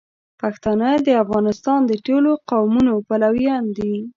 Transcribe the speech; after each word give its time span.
پښتانه 0.41 0.89
د 1.07 1.09
افغانستان 1.23 1.79
د 1.85 1.91
ټولو 2.05 2.31
قومونو 2.49 2.93
پلویان 3.07 3.65
دي. 3.77 3.93